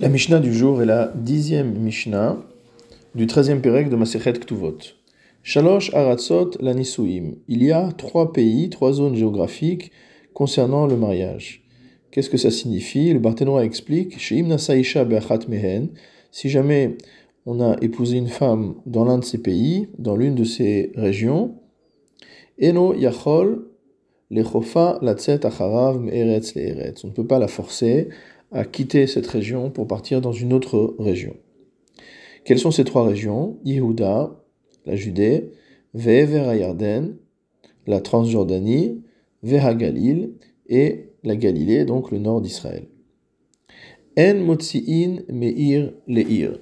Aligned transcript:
La 0.00 0.08
Mishnah 0.08 0.40
du 0.40 0.52
jour 0.52 0.82
est 0.82 0.86
la 0.86 1.12
dixième 1.14 1.78
Mishnah 1.78 2.36
du 3.14 3.28
treizième 3.28 3.60
Pérec 3.60 3.88
de 3.88 3.94
Masechet 3.94 4.32
Ktuvot. 4.32 4.78
Shalosh 5.44 5.94
Aratzot 5.94 6.50
Lanisuim. 6.58 7.36
Il 7.46 7.62
y 7.62 7.70
a 7.70 7.92
trois 7.96 8.32
pays, 8.32 8.70
trois 8.70 8.92
zones 8.92 9.14
géographiques 9.14 9.92
concernant 10.32 10.88
le 10.88 10.96
mariage. 10.96 11.62
Qu'est-ce 12.10 12.28
que 12.28 12.36
ça 12.36 12.50
signifie? 12.50 13.12
Le 13.12 13.20
Barthénois 13.20 13.64
explique 13.64 14.16
Mehen. 14.32 15.88
Si 16.32 16.48
jamais 16.48 16.96
on 17.46 17.60
a 17.60 17.76
épousé 17.80 18.16
une 18.16 18.26
femme 18.26 18.74
dans 18.86 19.04
l'un 19.04 19.18
de 19.18 19.24
ces 19.24 19.38
pays, 19.38 19.86
dans 19.98 20.16
l'une 20.16 20.34
de 20.34 20.44
ces 20.44 20.90
régions, 20.96 21.54
Eno 22.60 22.94
Yachol 22.94 23.68
Lechofa 24.32 24.98
Acharav 25.00 26.00
Me'eretz 26.00 26.56
Le'eretz. 26.56 27.04
On 27.04 27.08
ne 27.08 27.12
peut 27.12 27.26
pas 27.26 27.38
la 27.38 27.46
forcer 27.46 28.08
à 28.52 28.64
quitter 28.64 29.06
cette 29.06 29.26
région 29.26 29.70
pour 29.70 29.86
partir 29.86 30.20
dans 30.20 30.32
une 30.32 30.52
autre 30.52 30.94
région. 30.98 31.36
Quelles 32.44 32.58
sont 32.58 32.70
ces 32.70 32.84
trois 32.84 33.06
régions? 33.06 33.58
Yehuda, 33.64 34.40
la 34.86 34.96
Judée, 34.96 35.50
Ve'ever 35.94 36.58
Yarden, 36.58 37.16
la 37.86 38.00
Transjordanie, 38.00 39.02
Veha 39.42 39.74
Galil 39.74 40.34
et 40.68 41.10
la 41.22 41.36
Galilée, 41.36 41.84
donc 41.84 42.10
le 42.10 42.18
nord 42.18 42.40
d'Israël. 42.40 42.86
En 44.18 44.34
Motzi'in 44.34 45.22
Meir 45.28 45.92
Leir. 46.06 46.58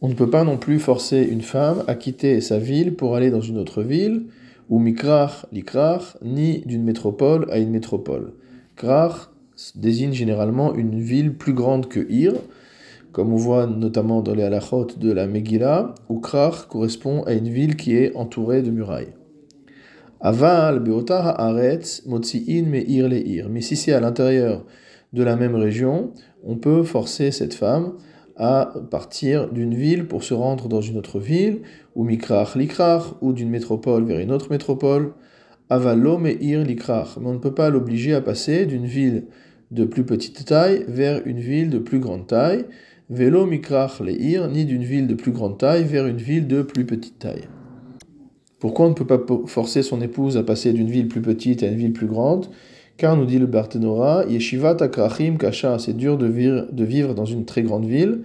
On 0.00 0.08
ne 0.08 0.14
peut 0.14 0.30
pas 0.30 0.44
non 0.44 0.56
plus 0.56 0.78
forcer 0.78 1.22
une 1.22 1.42
femme 1.42 1.84
à 1.86 1.94
quitter 1.94 2.40
sa 2.40 2.58
ville 2.58 2.94
pour 2.94 3.16
aller 3.16 3.30
dans 3.30 3.40
une 3.40 3.58
autre 3.58 3.82
ville, 3.82 4.26
ou 4.68 4.78
mikrach 4.78 5.46
likrach, 5.52 6.16
ni 6.22 6.60
d'une 6.60 6.84
métropole 6.84 7.50
à 7.50 7.58
une 7.58 7.70
métropole. 7.70 8.34
Krach 8.76 9.29
désigne 9.74 10.12
généralement 10.12 10.74
une 10.74 11.00
ville 11.00 11.34
plus 11.34 11.52
grande 11.52 11.88
que 11.88 12.00
Ir, 12.10 12.34
comme 13.12 13.32
on 13.32 13.36
voit 13.36 13.66
notamment 13.66 14.22
dans 14.22 14.34
les 14.34 14.42
halachot 14.42 14.86
de 14.98 15.12
la 15.12 15.26
Megillah, 15.26 15.94
où 16.08 16.20
Krach 16.20 16.66
correspond 16.68 17.22
à 17.24 17.32
une 17.32 17.48
ville 17.48 17.76
qui 17.76 17.96
est 17.96 18.14
entourée 18.14 18.62
de 18.62 18.70
murailles. 18.70 19.14
Aval 20.20 20.80
beota 20.80 21.30
haaretz 21.30 22.02
motzi'in 22.06 22.66
me'ir 22.66 23.08
le'ir. 23.08 23.48
Mais 23.48 23.62
si 23.62 23.74
c'est 23.74 23.92
à 23.92 24.00
l'intérieur 24.00 24.64
de 25.12 25.22
la 25.22 25.34
même 25.34 25.56
région, 25.56 26.12
on 26.44 26.56
peut 26.56 26.82
forcer 26.82 27.30
cette 27.30 27.54
femme 27.54 27.94
à 28.36 28.72
partir 28.90 29.50
d'une 29.50 29.74
ville 29.74 30.06
pour 30.06 30.22
se 30.22 30.34
rendre 30.34 30.68
dans 30.68 30.80
une 30.80 30.98
autre 30.98 31.18
ville, 31.18 31.60
ou 31.94 32.04
mikrach 32.04 32.54
likrach, 32.54 33.02
ou 33.20 33.32
d'une 33.32 33.50
métropole 33.50 34.04
vers 34.04 34.20
une 34.20 34.32
autre 34.32 34.50
métropole. 34.50 35.12
Avalo 35.68 36.18
me'ir 36.18 36.64
likrach. 36.64 37.16
Mais 37.18 37.26
on 37.26 37.34
ne 37.34 37.38
peut 37.38 37.54
pas 37.54 37.70
l'obliger 37.70 38.14
à 38.14 38.20
passer 38.20 38.66
d'une 38.66 38.86
ville 38.86 39.24
de 39.70 39.84
plus 39.84 40.04
petite 40.04 40.44
taille 40.44 40.84
vers 40.88 41.26
une 41.26 41.40
ville 41.40 41.70
de 41.70 41.78
plus 41.78 42.00
grande 42.00 42.26
taille, 42.26 42.64
vélo 43.08 43.46
mikrach 43.46 44.00
leir, 44.00 44.48
ni 44.48 44.64
d'une 44.64 44.84
ville 44.84 45.06
de 45.06 45.14
plus 45.14 45.32
grande 45.32 45.58
taille 45.58 45.84
vers 45.84 46.06
une 46.06 46.16
ville 46.16 46.46
de 46.46 46.62
plus 46.62 46.84
petite 46.84 47.18
taille. 47.18 47.48
Pourquoi 48.58 48.86
on 48.86 48.90
ne 48.90 48.94
peut 48.94 49.06
pas 49.06 49.20
forcer 49.46 49.82
son 49.82 50.00
épouse 50.02 50.36
à 50.36 50.42
passer 50.42 50.72
d'une 50.72 50.90
ville 50.90 51.08
plus 51.08 51.22
petite 51.22 51.62
à 51.62 51.66
une 51.66 51.76
ville 51.76 51.92
plus 51.92 52.06
grande? 52.06 52.46
Car, 52.98 53.16
nous 53.16 53.24
dit 53.24 53.38
le 53.38 53.46
Barthénora, 53.46 54.26
Yeshivat 54.28 54.76
akrachim 54.80 55.38
kasha, 55.38 55.78
c'est 55.78 55.96
dur 55.96 56.18
de 56.18 56.26
vivre, 56.26 56.66
de 56.70 56.84
vivre 56.84 57.14
dans 57.14 57.24
une 57.24 57.46
très 57.46 57.62
grande 57.62 57.86
ville, 57.86 58.24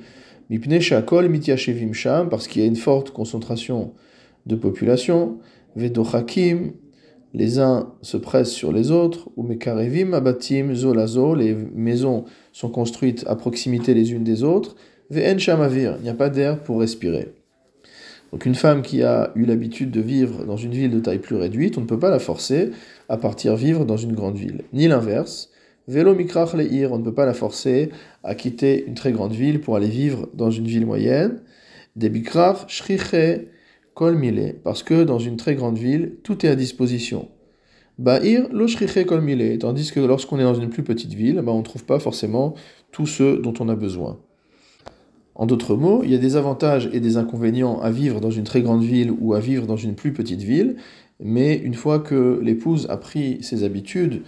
mipne 0.49 0.81
shakol 0.81 1.29
mityashevim 1.29 1.93
sham, 1.93 2.27
parce 2.27 2.49
qu'il 2.49 2.61
y 2.61 2.65
a 2.65 2.67
une 2.67 2.75
forte 2.75 3.11
concentration 3.11 3.93
de 4.45 4.55
population, 4.55 5.37
vedochakim, 5.77 6.73
les 7.35 7.59
uns 7.59 7.89
se 8.01 8.15
pressent 8.15 8.53
sur 8.53 8.71
les 8.71 8.91
autres, 8.91 9.29
ou 9.35 9.45
abatim 10.13 10.73
zolazo, 10.73 11.35
les 11.35 11.53
maisons 11.53 12.23
sont 12.53 12.69
construites 12.69 13.25
à 13.27 13.35
proximité 13.35 13.93
les 13.93 14.13
unes 14.13 14.23
des 14.23 14.43
autres, 14.43 14.77
ve'en 15.09 15.37
shamavir, 15.37 15.97
il 15.99 16.03
n'y 16.03 16.09
a 16.09 16.13
pas 16.13 16.29
d'air 16.29 16.63
pour 16.63 16.79
respirer. 16.79 17.33
Donc 18.31 18.45
une 18.45 18.55
femme 18.55 18.81
qui 18.81 19.03
a 19.03 19.31
eu 19.35 19.43
l'habitude 19.43 19.91
de 19.91 19.99
vivre 19.99 20.45
dans 20.45 20.55
une 20.55 20.71
ville 20.71 20.91
de 20.91 20.99
taille 20.99 21.19
plus 21.19 21.35
réduite, 21.35 21.77
on 21.77 21.81
ne 21.81 21.85
peut 21.85 21.99
pas 21.99 22.09
la 22.09 22.19
forcer 22.19 22.71
à 23.09 23.17
partir 23.17 23.57
vivre 23.57 23.83
dans 23.83 23.97
une 23.97 24.13
grande 24.13 24.37
ville. 24.37 24.61
Ni 24.71 24.87
l'inverse, 24.87 25.49
velo 25.89 26.15
mikrach 26.15 26.53
leir, 26.53 26.93
on 26.93 26.99
ne 26.99 27.03
peut 27.03 27.13
pas 27.13 27.25
la 27.25 27.33
forcer 27.33 27.89
à 28.23 28.33
quitter 28.33 28.85
une 28.87 28.95
très 28.95 29.11
grande 29.11 29.33
ville 29.33 29.59
pour 29.59 29.75
aller 29.75 29.89
vivre 29.89 30.29
dans 30.33 30.51
une 30.51 30.67
ville 30.67 30.85
moyenne. 30.85 31.41
Debikrach 31.97 32.65
shriche 32.69 33.45
kol 33.95 34.19
parce 34.63 34.83
que 34.83 35.03
dans 35.03 35.19
une 35.19 35.37
très 35.37 35.55
grande 35.55 35.77
ville, 35.77 36.17
tout 36.21 36.45
est 36.45 36.49
à 36.49 36.55
disposition. 36.55 37.29
Ba'ir 37.97 38.49
lo 38.51 38.67
kol 39.07 39.21
mile, 39.21 39.57
tandis 39.57 39.91
que 39.91 40.01
lorsqu'on 40.01 40.37
est 40.37 40.43
dans 40.43 40.53
une 40.53 40.69
plus 40.69 40.83
petite 40.83 41.13
ville, 41.13 41.41
bah, 41.41 41.53
on 41.53 41.59
ne 41.59 41.63
trouve 41.63 41.85
pas 41.85 41.97
forcément 41.97 42.53
tout 42.91 43.07
ce 43.07 43.37
dont 43.37 43.53
on 43.59 43.69
a 43.69 43.75
besoin. 43.75 44.19
En 45.33 45.45
d'autres 45.45 45.75
mots, 45.75 46.01
il 46.03 46.11
y 46.11 46.15
a 46.15 46.17
des 46.17 46.35
avantages 46.35 46.89
et 46.93 46.99
des 46.99 47.17
inconvénients 47.17 47.79
à 47.79 47.89
vivre 47.89 48.21
dans 48.21 48.31
une 48.31 48.43
très 48.43 48.61
grande 48.61 48.83
ville 48.83 49.11
ou 49.19 49.33
à 49.33 49.39
vivre 49.39 49.65
dans 49.65 49.77
une 49.77 49.95
plus 49.95 50.13
petite 50.13 50.41
ville, 50.41 50.75
mais 51.19 51.55
une 51.55 51.73
fois 51.73 51.99
que 51.99 52.39
l'épouse 52.43 52.87
a 52.89 52.97
pris 52.97 53.41
ses 53.41 53.63
habitudes 53.63 54.21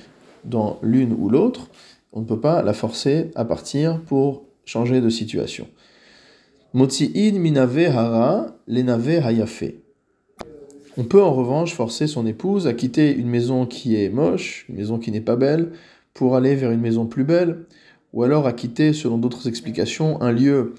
dans 0.45 0.79
l'une 0.81 1.13
ou 1.13 1.29
l'autre, 1.29 1.69
on 2.13 2.21
ne 2.21 2.25
peut 2.25 2.39
pas 2.39 2.61
la 2.61 2.73
forcer 2.73 3.31
à 3.35 3.45
partir 3.45 4.01
pour 4.01 4.43
changer 4.65 5.01
de 5.01 5.09
situation. 5.09 5.67
Motsi'in 6.77 7.39
minave 7.39 7.87
hara. 7.87 8.55
On 10.95 11.03
peut 11.05 11.23
en 11.23 11.33
revanche 11.33 11.73
forcer 11.73 12.05
son 12.05 12.27
épouse 12.27 12.67
à 12.67 12.73
quitter 12.73 13.15
une 13.15 13.29
maison 13.29 13.65
qui 13.65 13.95
est 13.95 14.09
moche, 14.09 14.67
une 14.69 14.75
maison 14.75 14.99
qui 14.99 15.09
n'est 15.09 15.19
pas 15.19 15.37
belle, 15.37 15.71
pour 16.13 16.35
aller 16.35 16.53
vers 16.53 16.69
une 16.69 16.79
maison 16.79 17.07
plus 17.07 17.23
belle, 17.23 17.65
ou 18.13 18.21
alors 18.21 18.45
à 18.45 18.53
quitter, 18.53 18.93
selon 18.93 19.17
d'autres 19.17 19.47
explications, 19.47 20.21
un 20.21 20.31
lieu 20.31 20.75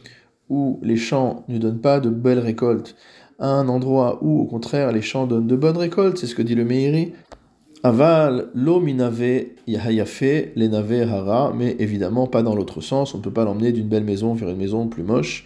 où 0.48 0.78
les 0.84 0.94
champs 0.94 1.44
ne 1.48 1.59
donnent 1.59 1.81
pas 1.81 1.98
de 1.98 2.10
belles 2.10 2.38
récoltes, 2.38 2.94
à 3.41 3.48
un 3.48 3.69
endroit 3.69 4.20
où, 4.22 4.41
au 4.41 4.44
contraire, 4.44 4.92
les 4.92 5.03
champs 5.03 5.26
donnent 5.26 5.48
de 5.48 5.56
bonnes 5.56 5.78
récoltes, 5.78 6.19
c'est 6.19 6.28
ce 6.28 6.36
que 6.36 6.42
dit 6.42 6.54
le 6.54 6.65
Meiri. 6.65 7.12
Aval, 7.82 8.50
lo 8.54 8.78
minave 8.78 9.47
yahayafe, 9.66 10.53
lenave 10.54 11.10
hara, 11.12 11.53
mais 11.56 11.75
évidemment 11.80 12.28
pas 12.28 12.44
dans 12.44 12.54
l'autre 12.54 12.82
sens, 12.82 13.16
on 13.16 13.19
ne 13.19 13.22
peut 13.25 13.32
pas 13.32 13.44
l'emmener 13.44 13.72
d'une 13.72 13.88
belle 13.88 14.04
maison 14.04 14.34
vers 14.34 14.50
une 14.50 14.59
maison 14.59 14.86
plus 14.86 15.03
moche 15.03 15.44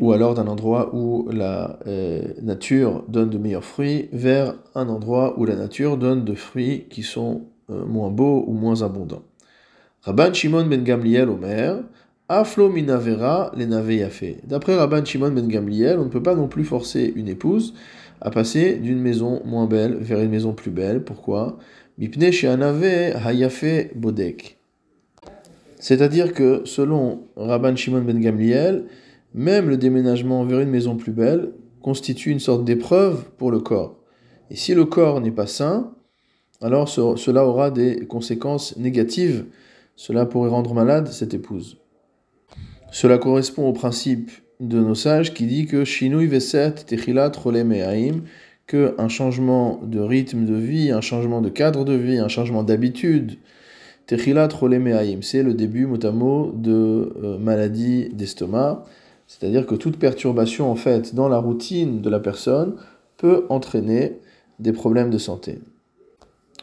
ou 0.00 0.12
alors 0.12 0.34
d'un 0.34 0.46
endroit 0.46 0.94
où 0.94 1.28
la 1.30 1.78
euh, 1.86 2.22
nature 2.42 3.04
donne 3.08 3.30
de 3.30 3.38
meilleurs 3.38 3.64
fruits, 3.64 4.08
vers 4.12 4.54
un 4.74 4.88
endroit 4.88 5.38
où 5.38 5.44
la 5.44 5.56
nature 5.56 5.96
donne 5.96 6.24
de 6.24 6.34
fruits 6.34 6.86
qui 6.88 7.02
sont 7.02 7.42
euh, 7.70 7.84
moins 7.84 8.10
beaux 8.10 8.44
ou 8.46 8.52
moins 8.52 8.82
abondants. 8.82 9.22
Rabban 10.02 10.32
Shimon 10.32 10.66
ben 10.66 10.82
Gamliel 10.82 11.28
Omer, 11.28 11.82
Aflo 12.28 12.70
minavera 12.70 13.52
yafe. 13.56 14.24
D'après 14.44 14.76
Rabban 14.76 15.04
Shimon 15.04 15.32
ben 15.32 15.46
Gamliel, 15.46 15.98
on 15.98 16.04
ne 16.04 16.10
peut 16.10 16.22
pas 16.22 16.34
non 16.34 16.48
plus 16.48 16.64
forcer 16.64 17.12
une 17.14 17.28
épouse 17.28 17.74
à 18.22 18.30
passer 18.30 18.76
d'une 18.76 19.00
maison 19.00 19.42
moins 19.44 19.66
belle 19.66 19.96
vers 19.96 20.20
une 20.20 20.30
maison 20.30 20.52
plus 20.52 20.70
belle. 20.70 21.02
Pourquoi? 21.04 21.58
Mipne 21.98 22.24
hayafe 22.24 23.94
bodek. 23.94 24.58
C'est-à-dire 25.78 26.32
que 26.32 26.62
selon 26.64 27.24
Rabban 27.36 27.76
Shimon 27.76 28.02
ben 28.02 28.18
Gamliel, 28.18 28.84
même 29.34 29.68
le 29.68 29.76
déménagement 29.76 30.44
vers 30.44 30.60
une 30.60 30.70
maison 30.70 30.96
plus 30.96 31.12
belle 31.12 31.52
constitue 31.82 32.30
une 32.30 32.40
sorte 32.40 32.64
d'épreuve 32.64 33.24
pour 33.38 33.50
le 33.50 33.60
corps. 33.60 33.96
Et 34.50 34.56
si 34.56 34.74
le 34.74 34.84
corps 34.84 35.20
n'est 35.20 35.30
pas 35.30 35.46
sain, 35.46 35.92
alors 36.60 36.88
cela 36.88 37.46
aura 37.46 37.70
des 37.70 38.06
conséquences 38.06 38.76
négatives. 38.76 39.46
Cela 39.96 40.26
pourrait 40.26 40.50
rendre 40.50 40.74
malade 40.74 41.08
cette 41.08 41.34
épouse. 41.34 41.78
Cela 42.90 43.18
correspond 43.18 43.68
au 43.68 43.72
principe 43.72 44.30
de 44.58 44.78
nos 44.78 44.94
sages 44.94 45.32
qui 45.32 45.46
dit 45.46 45.66
que 45.66 45.84
Shinui 45.84 46.26
Veset 46.26 46.72
Techilat 46.86 47.32
que 48.66 48.94
un 48.98 49.08
changement 49.08 49.80
de 49.82 50.00
rythme 50.00 50.44
de 50.44 50.54
vie, 50.54 50.90
un 50.90 51.00
changement 51.00 51.40
de 51.40 51.48
cadre 51.48 51.84
de 51.84 51.94
vie, 51.94 52.18
un 52.18 52.28
changement 52.28 52.62
d'habitude, 52.62 53.38
Techilat 54.06 54.48
c'est 55.22 55.42
le 55.42 55.54
début 55.54 55.86
mot 55.86 56.04
à 56.04 56.10
mot 56.10 56.52
de 56.52 57.14
euh, 57.22 57.38
maladie 57.38 58.08
d'estomac. 58.12 58.84
C'est-à-dire 59.30 59.64
que 59.64 59.76
toute 59.76 59.96
perturbation 59.96 60.72
en 60.72 60.76
dans 61.14 61.28
la 61.28 61.38
routine 61.38 62.00
de 62.00 62.10
la 62.10 62.18
personne 62.18 62.74
peut 63.16 63.46
entraîner 63.48 64.18
des 64.58 64.72
problèmes 64.72 65.08
de 65.08 65.18
santé. 65.18 65.60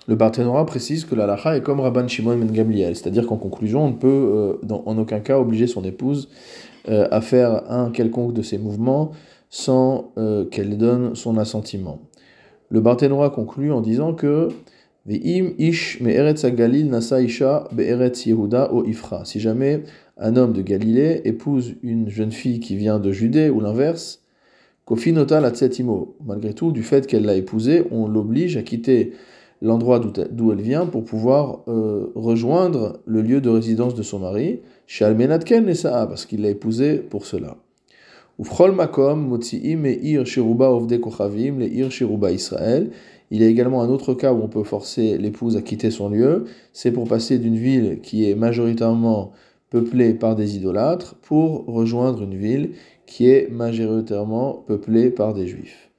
Le 0.05 0.15
Barthénora 0.15 0.65
précise 0.65 1.05
que 1.05 1.15
la 1.15 1.25
lacha 1.25 1.55
est 1.55 1.61
comme 1.61 1.79
Rabban 1.79 2.09
Shimon 2.09 2.35
ben 2.35 2.51
Gamliel, 2.51 2.97
c'est-à-dire 2.97 3.25
qu'en 3.25 3.37
conclusion, 3.37 3.85
on 3.85 3.91
ne 3.91 3.95
peut 3.95 4.59
euh, 4.65 4.75
en 4.85 4.97
aucun 4.97 5.21
cas 5.21 5.39
obliger 5.39 5.65
son 5.65 5.85
épouse 5.85 6.27
euh, 6.89 7.07
à 7.09 7.21
faire 7.21 7.71
un 7.71 7.89
quelconque 7.89 8.33
de 8.33 8.41
ces 8.41 8.57
mouvements 8.57 9.11
sans 9.49 10.11
euh, 10.17 10.43
qu'elle 10.43 10.77
donne 10.77 11.15
son 11.15 11.37
assentiment. 11.37 12.01
Le 12.69 12.81
Barthénora 12.81 13.29
conclut 13.29 13.71
en 13.71 13.79
disant 13.79 14.13
que. 14.13 14.49
Si 19.23 19.39
jamais 19.39 19.83
un 20.19 20.35
homme 20.35 20.53
de 20.53 20.61
Galilée 20.61 21.21
épouse 21.25 21.75
une 21.83 22.09
jeune 22.09 22.31
fille 22.31 22.59
qui 22.59 22.75
vient 22.75 22.99
de 22.99 23.11
Judée 23.11 23.49
ou 23.49 23.59
l'inverse, 23.59 24.23
kofinota 24.85 25.41
la 25.41 25.51
malgré 26.25 26.53
tout, 26.53 26.71
du 26.71 26.83
fait 26.83 27.07
qu'elle 27.07 27.25
l'a 27.25 27.35
épousée, 27.35 27.83
on 27.91 28.07
l'oblige 28.07 28.57
à 28.57 28.61
quitter 28.61 29.13
l'endroit 29.61 29.99
d'où 29.99 30.51
elle 30.51 30.61
vient 30.61 30.85
pour 30.85 31.03
pouvoir 31.03 31.61
euh, 31.67 32.11
rejoindre 32.15 32.99
le 33.05 33.21
lieu 33.21 33.41
de 33.41 33.49
résidence 33.49 33.95
de 33.95 34.03
son 34.03 34.19
mari, 34.19 34.61
chez 34.85 35.03
Almenatken 35.05 35.67
et 35.67 35.73
Sa'a, 35.73 36.07
parce 36.07 36.25
qu'il 36.25 36.41
l'a 36.41 36.49
épousée 36.49 36.97
pour 36.97 37.25
cela. 37.25 37.57
Israël. 42.31 42.91
Il 43.31 43.41
y 43.41 43.43
a 43.43 43.47
également 43.47 43.81
un 43.81 43.89
autre 43.89 44.13
cas 44.13 44.31
où 44.31 44.41
on 44.41 44.47
peut 44.47 44.63
forcer 44.63 45.17
l'épouse 45.17 45.57
à 45.57 45.61
quitter 45.61 45.91
son 45.91 46.09
lieu. 46.09 46.45
C'est 46.71 46.91
pour 46.91 47.07
passer 47.07 47.39
d'une 47.39 47.57
ville 47.57 47.99
qui 48.01 48.29
est 48.29 48.35
majoritairement 48.35 49.33
peuplée 49.69 50.13
par 50.13 50.35
des 50.35 50.55
idolâtres 50.55 51.15
pour 51.15 51.65
rejoindre 51.65 52.23
une 52.23 52.37
ville 52.37 52.71
qui 53.05 53.29
est 53.29 53.49
majoritairement 53.51 54.63
peuplée 54.67 55.09
par 55.09 55.33
des 55.33 55.47
juifs. 55.47 55.89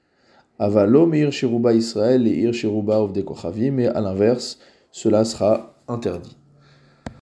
Avalo 0.59 1.06
meir 1.06 1.31
shiruba 1.32 1.73
Israël 1.73 2.26
et 2.26 2.37
ir 2.37 2.55
shiruba 2.55 3.06
kochavim. 3.25 3.73
Mais 3.73 3.87
à 3.87 4.00
l'inverse, 4.00 4.59
cela 4.91 5.25
sera 5.25 5.75
interdit. 5.87 6.38